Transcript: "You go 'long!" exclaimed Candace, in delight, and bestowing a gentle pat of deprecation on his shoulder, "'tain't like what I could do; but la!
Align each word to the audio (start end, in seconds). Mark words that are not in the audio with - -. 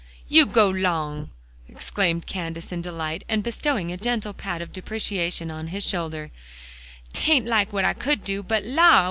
"You 0.27 0.47
go 0.47 0.67
'long!" 0.67 1.29
exclaimed 1.69 2.25
Candace, 2.25 2.71
in 2.71 2.81
delight, 2.81 3.23
and 3.29 3.43
bestowing 3.43 3.91
a 3.91 3.97
gentle 3.97 4.33
pat 4.33 4.59
of 4.59 4.73
deprecation 4.73 5.51
on 5.51 5.67
his 5.67 5.85
shoulder, 5.87 6.31
"'tain't 7.13 7.45
like 7.45 7.71
what 7.71 7.85
I 7.85 7.93
could 7.93 8.23
do; 8.23 8.41
but 8.41 8.63
la! 8.63 8.99